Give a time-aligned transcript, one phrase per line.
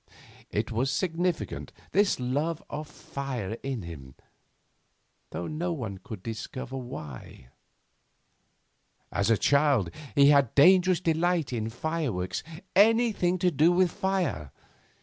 [0.49, 4.15] It was significant, this love of fire in him,
[5.29, 7.49] though no one could discover why.
[9.11, 12.41] As a child he had a dangerous delight in fireworks
[12.75, 14.51] anything to do with fire.